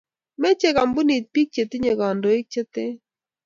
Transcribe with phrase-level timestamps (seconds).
[0.41, 2.91] Mechei kampunit biik che tinye koindo ne ten